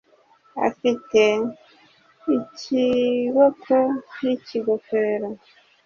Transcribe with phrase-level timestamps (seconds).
[0.67, 1.21] afite
[2.37, 3.77] ikiboko
[4.21, 5.29] n'ikigofero